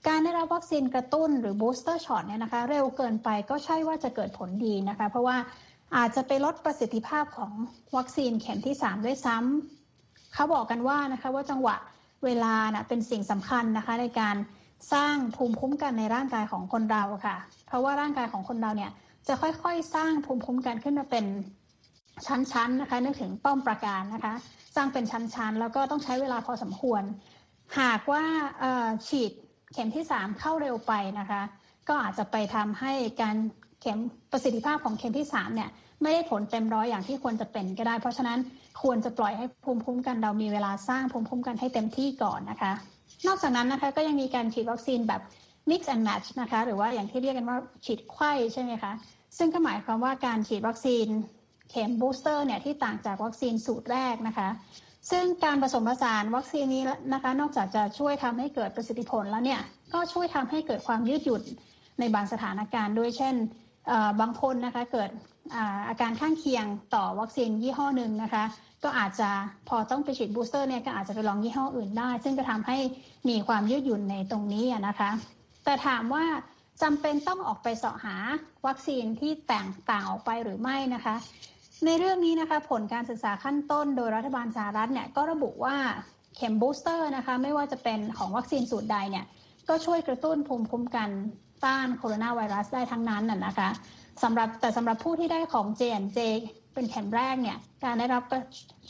[0.07, 5.37] การได้รับวัคซีนกระตุ้นหรือ booster shot เนี่ยนะคะ เร็วเกินไปก็ใช่ว่าจะเกิดผลดีนะคะ เพราะว่า
[5.95, 7.51] อาจจะไปลดประสิทธิภาพของ
[7.95, 11.75] วัคซีนเข็มที่ 3 ด้วยซ้ำเขาบอกกันว่านะคะว่าจังหวะ
[12.25, 14.35] เวลานะเป็นสิ่งสำคัญนะคะในการ
[14.93, 18.91] สร้างภูมิคุ้มกันในร่างกายของคนเราค่ะ เพราะว่าร่างกายของคนเราเนี่ย
[19.27, 21.25] จะค่อยๆ สร้างภูมิคุ้มกันขึ้นมาเป็น
[22.27, 24.33] ชั้นๆนะคะนึกถึงป้อมประการนะคะ
[24.75, 27.03] สร้างเป็นชั้นๆ แล้วก็ต้องใช้เวลาพอสมควร
[27.79, 28.23] หากว่า
[29.07, 29.31] ฉีด
[29.73, 31.41] เข็มที่ 3 เข้าเร็วไปนะคะ
[31.87, 33.35] ก็อาจจะไปทำให้การ
[33.81, 33.99] เข็ม
[34.31, 35.69] ประสิทธิภาพของเข็มที่3เนี่ย
[36.01, 38.39] ไม่ได้ผลเต็มร้อยอย่างที่ควรจะเป็นก็ได้ เพราะฉะนั้น
[38.81, 42.71] ควรจะปล่อยให้ภูมิคุ้มกันเรามีเวลาสร้างภูมิคุ้มกันให้เต็มที่ก่อนนะคะ
[43.27, 45.21] นอกจากนั้นนะคะก็ยังมีการฉีดวัคซีนแบบ
[45.69, 48.91] mix and match นะคะ หรือว่าอย่างที่เรียกกันว่าฉีดไข้ใช่ไหมคะ
[49.37, 51.07] ซึ่งก็หมายความว่าการฉีดวัคซีน
[51.69, 54.49] เข็มบูสเตอร์เนี่ยที่ต่างจากวัคซีนสูตรแรกนะคะ
[55.11, 59.61] ซึ่งการผสมผสานวัคซีนนี้นะคะ นอกจากจะช่วยทำให้เกิดประสิทธิผลแล้วเนี่ย
[59.93, 61.43] ก็ช่วยทำให้เกิดความยืดหยุ่น
[61.99, 63.35] ในบางสถานการณ์ด้วยเช่น
[64.21, 65.09] บางคนนะคะเกิด
[65.87, 68.43] อาการข้างเคียงต่อวัคซีนยี่ห้อหนึ่งนะคะ
[68.83, 69.29] ก็อาจจะ
[69.69, 72.77] พอต้องไปฉีดบูสเตอร์เนี่ยก็อาจจะไปลองยี่ห้ออื่นได้ ซึ่งจะทำให้
[73.29, 75.09] มีความยืดหยุ่นในตรงนี้นะคะ
[75.69, 76.25] แต่ถามว่า
[76.81, 78.15] จำเป็นต้องออกไปเสาะหา
[78.67, 81.15] วัคซีนที่แตกต่างออกไปหรือไม่นะคะ
[81.85, 85.75] ในเรื่องนี้นะคะผลการศึกษาขั้นต้นโดยรัฐบาลสหรัฐเนี่ยก็ระบุว่า
[86.35, 89.25] เข็ม booster นะคะไม่ว่าจะเป็นของวัคซีนสูตรใดเนี่ย
[89.69, 91.09] ก็ช่วยกระตุ้นภูมิคุ้มกัน
[91.65, 93.69] ต้านโคโรนาไวรัสได้ทั้งนั้นน่ะนะคะ
[94.23, 96.19] สำหรับแต่สำหรับผู้ที่ได้ของ J&J
[96.73, 98.23] เป็นเข็มแรกเนี่ยการได้รับ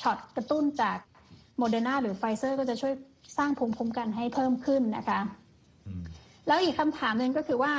[0.02, 0.98] ช็อตกระตุ้นจาก
[1.58, 2.94] โมเดอร์นาหรือไฟเซอร์ก็จะช่วย
[3.38, 5.22] สร้างภูมิคุ้มกันให้เพิ่มขึ้นนะคะ
[6.48, 7.74] แล้วอีกคำถามหนึ่งก็คือว่า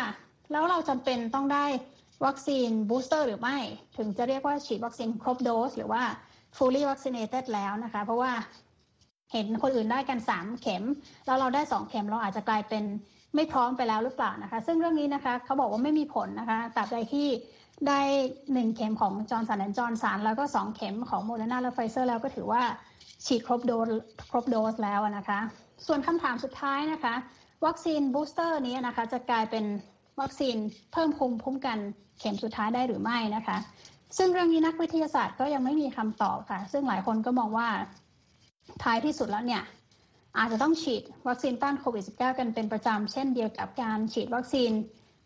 [0.52, 1.66] แล้วเราจำเป็นต้องได้
[2.26, 3.56] วัคซีน booster หรือไม่
[3.96, 6.02] ถึงจะเรียกว่าฉีดวัคซีนครบโดส หรือว่า
[6.56, 8.32] fully vaccinated แล้วนะคะ เพราะว่า
[9.32, 10.84] เห็นคนอื่นได้กัน 3 เข็ม
[11.26, 12.84] แล้วเราได้ 2 เข็มเราอาจจะกลายเป็น
[13.34, 17.28] ไม่พร้อมไปแล้วหรือเปล่านะคะ ซึ่งเรื่องนี้นะคะเขาบอกว่าไม่มีผลนะคะตราบใดที่
[17.88, 18.00] ได้
[18.38, 22.62] 1 เข็มของ Johnson and Johnson แล้วก็ 2 เข็มของโมเดอร์นาและไฟเซอร์แล้วก็ถือว่า
[23.26, 23.88] ฉีดครบโดส
[24.30, 25.38] ครบโดสแล้วนะคะ
[25.86, 27.14] ส่วนคำถามสุดท้ายนะคะ
[27.66, 29.64] วัคซีน booster นี้นะคะจะกลายเป็น
[30.20, 30.56] วัคซีน
[30.92, 31.78] เพิ่มภูมิคุ้มกัน
[32.18, 33.56] เข็มสุดท้ายได้หรือไม่นะคะ
[34.16, 37.68] ซึ่งเรื่องนี้นักวิทยาศาสตร์ก็ยังไม่มีคำตอบค่ะ ซึ่งหลายคนก็มองว่า
[38.82, 39.62] ท้ายที่สุดแล้วเนี่ย
[40.38, 44.70] อาจจะต้องฉีดวัคซีนต้านโควิด -19 กันเป็นประจำ เช่นเดียวกับการฉีดวัคซีน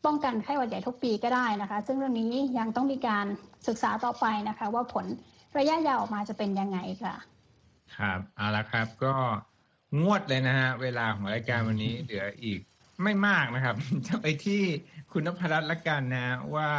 [0.05, 3.27] ป้องกันไข้หวัดใหญ่ทุกปีก็ได้นะคะ ซึ่งเรื่องนี้ยังต้องมีการ
[3.67, 5.07] ศึกษาต่อไปนะคะ ว่าผล
[5.59, 7.15] ระยะยาวออกมาจะเป็นยังไงค่ะ
[7.97, 9.15] ครับเอาละครับก็
[10.01, 12.61] งวดเลยนะฮะ เวลาของรายการวันนี้เหลืออีก
[13.03, 13.77] ไม่มากนะครับ
[14.09, 14.63] จะไปที่
[15.13, 16.71] คุณนพรัตน์ละกันนะว่า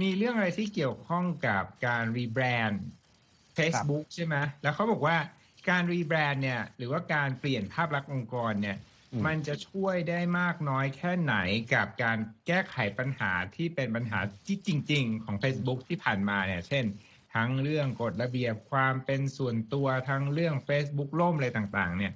[0.00, 2.82] มีเรื่องอะไรที่เกี่ยวข้องกับการ rebrand
[3.56, 5.16] Facebook ใช่ไหมแล้วเขาบอกว่า
[5.70, 8.76] การ rebrand เนี่ย หรือว่าการเปลี่ยนภาพลักษณ์องค์กรเนี่ย
[9.26, 11.34] มันจะช่วยได้มากน้อยแค่ไหน
[11.74, 16.84] กับการแก้ไขปัญหาที่เป็นปัญหาที่จริง ๆ ของ Facebook ที่ผ่านมาเนี่ย เช่น
[17.34, 22.12] ทั้งเรื่องกฎระเบียบความเป็นส่วนตัวทั้งเรื่อง Facebook ล่มอะไรต่าง ๆ เนี่ย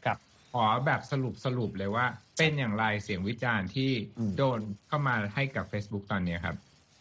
[0.52, 2.06] ขอแบบสรุปสรุปเลยว่า
[2.38, 3.90] เป็นอย่างไรเสียงวิจารณ์ที่
[4.36, 6.56] โดนเข้ามาให้กับ Facebook ตอนนี้ครับ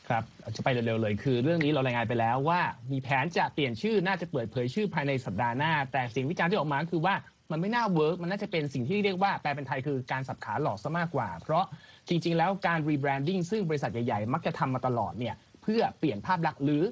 [0.09, 0.23] ครับ
[0.55, 2.61] จะไปเร็วๆเลยคือ เรื่องนี้เรารายงานไปแล้วว่า
[2.91, 7.15] มีแผนจะเปลี่ยนชื่อน่าจะเปิดเผยชื่อภายในสัปดาห์หน้า แต่เสียงวิจารณ์ที่ออกมาคือว่า
[7.51, 11.63] มันไม่น่า work มันน่าจะเป็นสิ่งที่เรียกว่าแปลเป็นไทยคือการสับขาหลอกซะมากกว่า เพราะ
[12.09, 16.83] จริง ๆ แล้วการ rebranding ซึ่งบริษัทใหญ่ๆ มักจะทำมาตลอดเนี่ยเพื่อเปลี่ยนภาพลักษณ์หรือ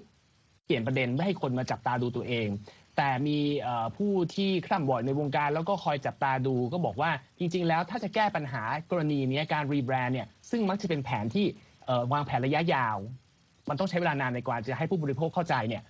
[0.65, 2.47] เปลี่ยนประเด็นไม่ให้คนมาจับตาดูตัวเอง
[2.99, 3.39] แต่มี
[3.97, 11.45] ผู้ที่คร่ำบ่อยในวงการแล้วก็คอยจับตาดูก็บอกว่าจริง ๆ แล้วถ้าจะแก้ปัญหากรณีนี้การรีแบรนด์เนี่ยซึ่งมักจะเป็นแผนที่
[12.13, 12.97] วางแผนระยะยาว
[13.69, 15.83] มันต้องใช้เวลานานในกว่าจะให้ผู้บริโภคเข้าใจเนี่ย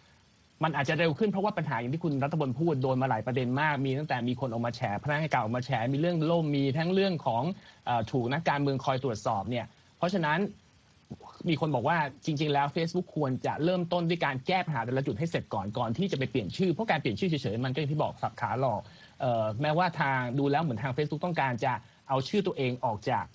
[0.64, 7.44] มันอาจจะเร็วขึ้นเพราะว่าปัญหาอย่างที่คุณรัฐบลพูดโดนมาหลายประเด็นมากมีตั้งแต่มีคนออกมาแฉพนักงานเก่าออกมาแฉมีเรื่องล่มมีทั้งเรื่องของ
[8.12, 9.66] ถูกนักการเมืองคอยตรวจสอบเนี่ย
[9.98, 10.40] เพราะฉะนั้น
[11.50, 18.82] มีคนบอกว่าจริง ๆ แล้ว Facebook ควรจะเริ่มต้นด้วยการแก้ปัญหาแต่ละจุดให้เสร็จก่อนก่อนที่จะไปเปลี่ยนชื่อเพราะการเปลี่ยนชื่อเฉยๆมันก็อย่างที่บอกสับขาหลอก
[19.62, 21.74] แม้ว่าทางดูแล้วเหมือนทาง Facebook ต้องการจะ
[22.10, 23.26] เอาชื่อตัวเองออกจาก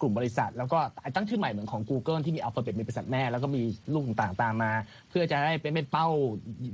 [0.00, 0.78] กลุ่มบริษัท แล้วก็
[1.16, 4.72] ตั้งชื่อใหม่เหมือนของ Google ที่มีอัลฟาเบตมีบริษัทแม่แล้วก็มีลูกต่างๆตามมา
[5.08, 6.08] เพื่อจะได้เป็นเป้า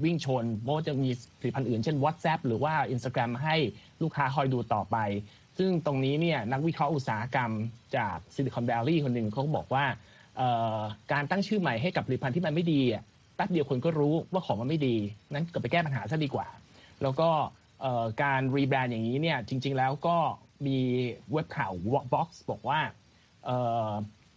[0.04, 1.10] วิ่งชนเพราะจะมี
[1.40, 3.56] ผลิตภัณฑ์อื่นเช่น WhatsApp หรือว่า Instagram ให้
[4.02, 4.96] ลูกค้าคอยดูต่อไป
[5.58, 7.50] ซึ่งตรงนี้เนี่ยนักวิเคราะห์อุตสาหกรรม
[7.96, 9.84] จากซิลิคอนแวลลีย์คนหนึ่งเขาบอกว่า
[11.12, 12.81] การตั้งชื่อใหม่ให้กับผลิตภัณฑ์ที่มันไม่ดี
[13.37, 14.97] แป๊บเดียวคนก็รู้ว่าของมันไม่ดี
[15.33, 16.47] นั้นก็ไปแก้ปัญหาซะดีกว่า
[17.03, 17.29] แล้วก็
[18.23, 20.16] การ rebrand อย่างนี้เนี่ยจริง ๆ แล้วก็
[20.66, 20.79] มี
[21.33, 21.73] เว็บข่าว
[22.12, 22.81] Vox บอกว่า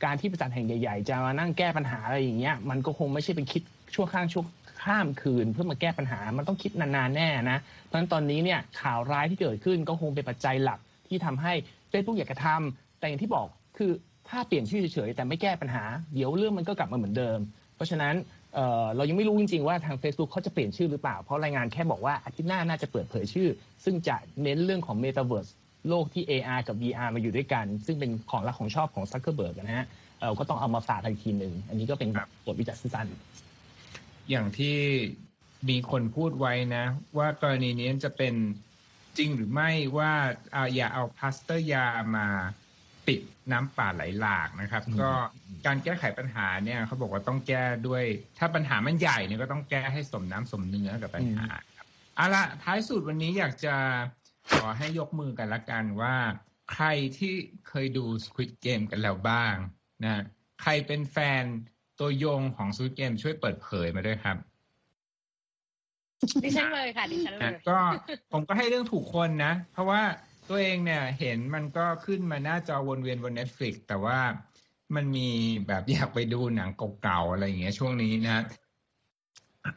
[0.03, 4.43] การที่บริษัทแห่งใหญ่ๆ จะมานั่งแก้ปัญหาอะไรอย่างเงี้ยมันก็คงไม่ใช่เป็นคิดชั่วข้างชั่ว
[4.83, 11.53] ข้ามคืน เพื่อมาแก้ปัญหามันต้องคิดนานๆแน่นะเพราะฉะนั้นตอนนี้เนี่ยข่าวร้ายที่เกิดขึ้นก็คงเป็นปัจจัยหลักที่ทำให้
[11.89, 13.91] เฟซบุ๊กอยากจะทำแต่อย่างที่บอกคือ
[14.29, 17.39] ถ้าเปลี่ยนชื่อเฉยๆแต่ไม่แก้ปัญหา เดี๋ยวเรื่องมันก็กลับมาเหมือนเดิม
[17.75, 18.15] เพราะฉะนั้น
[18.53, 23.47] เรายังไม่รู้จริงๆว่าทาง Facebook เขาจะเปลี่ยนชื่อหรือเปล่า เพราะรายงานแค่บอกว่าอาทิตย์หน้าน่าจะเปิดเผยชื่อ
[23.83, 25.51] ซึ่งจะเน้นเรื่องของ Metaverse
[25.89, 29.87] โลกที่ AR กับ VR มาอยู่ด้วยกัน ซึ่งเป็นของรักของชอบของซักเคอร์เบิร์กนะฮะ
[30.21, 32.09] เราก็ต้องเอามาฝากอีกทีหนึ่ง อันนี้ก็เป็น
[32.45, 33.07] บทวิจารณ์สั้น
[34.29, 34.77] อย่างที่
[35.69, 36.85] มีคนพูดไว้นะ
[37.17, 38.33] ว่ากรณีนี้จะเป็น
[39.17, 40.11] จริงหรือไม่ว่า
[40.55, 41.85] อาอย่าเอาพลาสเตอร์ยา
[42.15, 42.27] มา
[43.07, 45.11] ปิด น้ำป่าไหลหลากนะครับ ก็
[45.65, 48.03] การแก้ไขปัญหาเนี่ยเขาบอกว่าต้องแก้ด้วย
[48.39, 53.75] ถ้าปัญหามันใหญ่เนี่ยก็ต้องแก้ให้สมน้ำสมเนื้อกับปัญหาครับเอาละท้ายสุดวันนี้อยากจะ
[54.51, 56.15] ขอให้ยกมือกันละกันว่า
[56.73, 56.85] ใคร
[57.17, 57.33] ที่
[57.67, 59.55] เคยดู Squid Game กันแล้วบ้าง
[60.03, 60.21] นะ
[60.61, 61.43] ใครเป็นแฟน
[61.99, 64.37] ตัวยงของ Squid Game ช่วยเปิดเผยมาด้วยครับ
[66.43, 67.77] ดิฉันเลยค่ะดิฉันเลยก็
[68.31, 70.01] ผมก็ให้เรื่องถูกคนนะ เพราะว่า
[70.49, 74.19] ตัวเองเนี่ยเห็นมันก็ขึ้นมาหน้าจอวนเวียนบน Netflix แต่ว่า
[74.95, 75.29] มันมี
[75.67, 76.69] แบบอยากไปดูหนัง
[77.01, 78.43] เก่าๆอะไรอย่างเงี้ยช่วงนี้นะ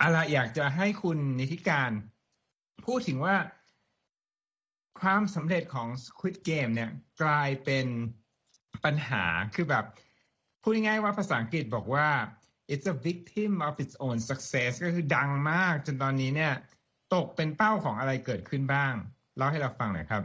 [0.02, 1.90] อะไรอยากจะให้คุณนิติการ
[2.86, 3.36] พูดถึงว่า
[5.00, 6.90] ความสำเร็จของ Squid Game เนี่ย
[7.22, 7.86] กลายเป็น
[8.84, 9.84] ปัญหาคือแบบ
[10.62, 12.08] พูดง่ายๆว่าภาษาอังกฤษบอกว่า
[12.72, 16.52] it's a victim of its own success ก็คือดังมากจนตอนนี้เนี่ย
[17.14, 18.92] ตกเป็นเป้าของอะไรเกิดขึ้นบ้าง
[19.36, 20.22] เล่าให้เราฟังหน่อยครับ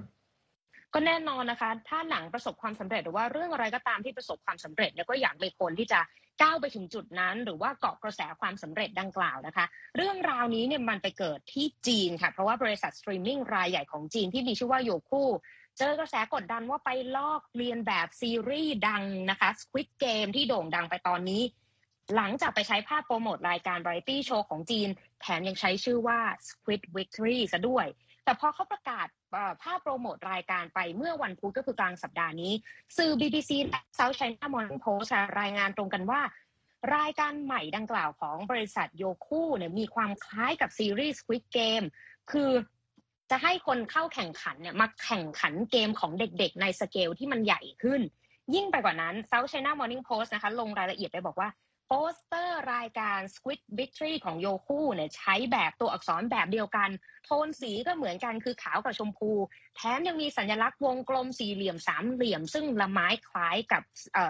[0.97, 5.99] ก็แน่นอนนะคะ ถ้าหนังประสบความสำเร็จหรือว่าเรื่องอะไรก็ตามที่ประสบความสำเร็จเนี่ยก็อยากเลยคนที่จะ
[6.41, 15.29] ก้าวไปถึงจุดนั้น หรือว่าเกาะกระแสความสำเร็จดังกล่าวนะคะ เรื่องราวนี้เนี่ยมันไปเกิดที่จีนค่ะ เพราะว่าบริษัทสตรีมมิ่งรายใหญ่ของจีนที่มีชื่อว่า Youku
[15.77, 21.43] เจอกระแสกดดันว่าไปลอกเลียนแบบซีรีส์ดังนะคะ Squid Game ที่โด่งดังไปตอนนี้
[22.15, 24.89] หลังจากไปใช้ภาพโปรโมทรายการบริตี้โชว์ของจีน
[25.21, 27.85] แถมยังใช้ชื่อว่า Squid Victory ซะด้วย
[28.25, 29.07] แต่พอเขาประกาศ
[29.61, 32.53] ภาพโปรโมทรายการไปเมื่อวันพุธก็คือกลางสัปดาห์นี้
[32.97, 35.09] สื่อ BBC และ South China Morning Post
[35.39, 36.21] รายงานตรงกันว่า
[36.95, 41.85] รายการใหม่ดังกล่าวของบริษัทโยคู่เนี่ยมีความคล้ายกับซีรีส์ Squid Game
[42.31, 42.51] คือ
[43.31, 48.01] จะให้คนเข้าแข่งขันเนี่ยมาแข่งขันเกมของเด็กๆ ในสเกลที่มันใหญ่ขึ้น
[48.55, 51.49] ยิ่งไปกว่านั้น South China Morning Post นะคะลงรายละเอียดไปบอกว่า
[51.89, 56.89] โปสเตอร์รายการ Squid Victory ของ Youku เนี่ยใช้แบบตัวอักษรแบบเดียวกัน
[57.25, 59.31] โทนสีก็เหมือนกันคือขาวกับชมพู
[59.75, 63.83] แถมยังมีสัญลักษณ์วงกลมสี่เหลี่ยมสามเหลี่ยม ซึ่งละม้ายคล้ายกับ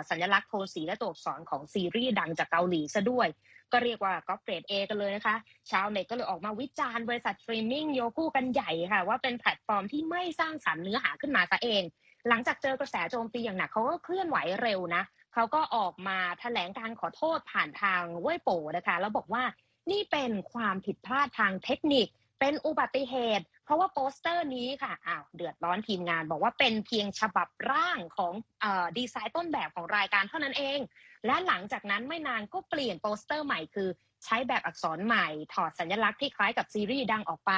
[0.10, 3.28] สัญลักษณ์โทนสีและตัวอักษรของซีรีส์ดังจากเกาหลีซะด้วย
[3.72, 5.36] ก็เรียกว่าก็เกรดเอกันเลยนะคะ
[5.72, 11.84] ชาวเน็ตก็เลยออกมาวิจารณ์บริษัท streaming Youku กันใหญ่ค่ะ ว่าเป็นแพลตฟอร์มที่ไม่สร้างสรรค์เนื้อหาขึ้นมาซะเอง
[12.30, 15.04] หลังจากเจอกระแสโจมตีอย่างหนักเขาก็เคลื่อนไหวเร็วนะ
[15.36, 19.44] เขาก็ออกมาแถลงการณ์ขอโทษผ่านทางเว่ยโป๋นะคะ แล้วบอกว่า
[19.92, 22.08] นี่เป็นความผิดพลาดทางเทคนิค
[22.40, 28.66] เป็นอุบัติเหตุ เพราะว่าโปสเตอร์นี้ค่ะอ้าวเดือดร้อนทีมงาน บอกว่าเป็นเพียงฉบับร่างของเอ
[28.98, 30.80] ดีไซน์ต้นแบบของรายการเท่านั้นเอง
[31.26, 33.90] และหลังจากนั้นไม่นานก็เปลี่ยนโปสเตอร์ใหม่คือ
[34.26, 37.54] ใช้แบบอักษรใหม่ ถอดสัญลักษณ์ที่คล้ายกับซีรีส์ดังออกไป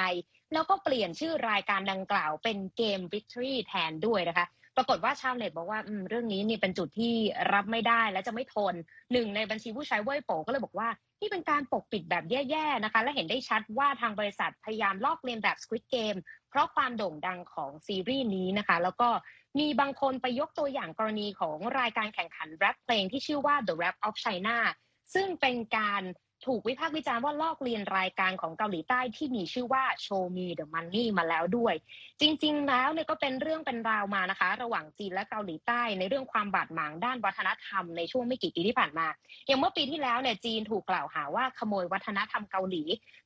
[0.52, 4.46] แล้วก็เปลี่ยนชื่อรายการดังกล่าวเป็นเกม Victory แทนด้วยนะคะ
[4.78, 7.14] ปรากฏว่าชาวเน็ตบอกว่าเรื่องนี้นี่เป็นจุดที่
[7.54, 8.74] รับไม่ได้และจะไม่ทน
[9.12, 10.88] หนึ่งในบัญชีผู้ใช้เว่ยโปก็เลยบอกว่า
[11.20, 16.18] นี่เป็นการปกปิดแบบแย่ๆนะคะ และเห็นได้ชัดว่าทางบริษัทพยายามลอกเลียนแบบ Squid Game
[16.50, 19.08] เพราะความโด่งดังของซีรีส์นี้นะคะ แล้วก็
[19.58, 24.56] มีบางคนไปยกตัวอย่างกรณีของรายการแข่งขันแรปเพลงที่ชื่อว่า The Rap of China
[25.14, 26.02] ซึ่งเป็นการ
[26.46, 31.74] ถูกวิพากษ์วิจารณ์ว่าลอกเลียนรายการของเกาหลีใต้ที่มีชื่อว่า Show Me the Money มาแล้วด้วย
[32.20, 39.06] จริง ๆ แล้วเนี่ยก็เป็นเรื่องเป็นราวมานะคะ ระหว่างจีนและเกาหลีใต้ในเรื่องความบาดหมางด้านวัฒนธรรมในช่วงไม่กี่ปีที่ผ่านมา
[39.46, 42.82] อย่างเมื่อปีที่แล้วเนี่ยจีนถูกกล่าวหาว่าขโมยวัฒนธรรมเกาหลี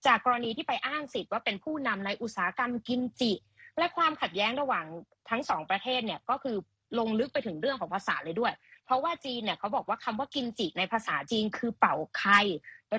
[0.07, 3.33] จากกรณีที่ไปอ้างสิทธิ์ว่าเป็นผู้นำในอุตสาหกรรมกิมจิ
[3.79, 4.85] และความขัดแย้งระหว่าง
[5.31, 6.57] ทั้งสองประเทศเนี่ยก็คือ
[6.99, 8.53] ลงลึกไปถึงเรื่องของภาษาเลยด้วย
[8.85, 12.41] เพราะว่าจีนเนี่ยเขาบอกว่าคำว่ากิมจิในภาษาจีนคือเป่าไข่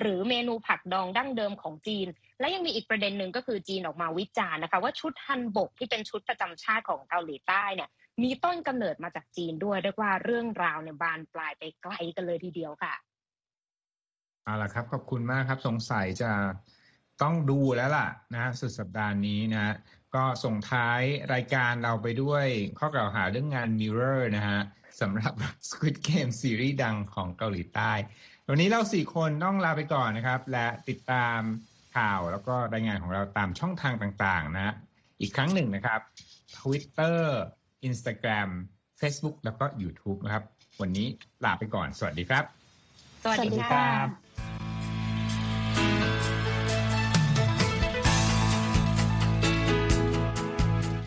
[0.00, 2.06] หรือเมนูผักดองดั้งเดิมของจีน
[2.40, 7.90] และยังมีอีกประเด็นหนึ่งก็คือจีนออกมาวิจารณ์นะคะ ว่าชุดฮันบกที่เป็นชุดประจำชาติของเกาหลีใต้เนี่ย
[8.22, 12.94] มีต้นกำเนิดมาจากจีนด้วยเรียกว่าเรื่องราวเนี่ยบานปลายไปไกลกันเลยทีเดียวค่ะ
[14.44, 16.32] เอาล่ะครับขอบคุณมากครับสงสัยจะ
[17.22, 19.74] ต้องดูแล้วล่ะนะสุดสัปดาห์นี้นะ
[20.14, 21.00] ก็ส่งท้าย
[21.34, 22.46] รายการเราไปด้วย
[22.78, 24.60] ข้อกล่าวหาเรื่องงาน Mirror นะฮะ
[25.00, 25.32] สำหรับ
[25.68, 27.92] Squid Game ซีรีส์ดังของเกาหลีใต้
[28.50, 31.40] วันนี้เราสี่คนต้องลาไปก่อนนะครับ และติดตาม
[31.96, 34.74] ข่าวแล้วก็รายงานของเราตามช่องทางต่างๆ นะ
[35.20, 36.00] อีกครั้งหนึ่งนะครับ
[36.58, 37.20] Twitter
[37.88, 38.50] Instagram
[39.00, 40.44] Facebook แล้วก็ YouTube นะครับ
[40.80, 41.06] วันนี้
[41.44, 42.44] ลาไปก่อน สวัสดีครับ
[43.22, 44.23] สวัสดีครับ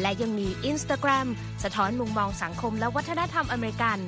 [0.00, 1.26] และยังมี Instagram
[1.62, 3.98] สะท้อนมุมมองสังคมและวัฒนธรรมอเมริกัน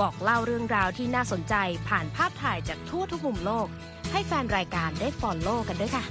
[0.00, 1.54] บอกเล่าเรื่องราวที่น่าสนใจ
[1.88, 3.66] ผ่านภาพถ่ายจากทั่วทุกมุมโลก
[4.12, 6.04] ให้แฟนรายการได้ follow กันด้วยค่ะ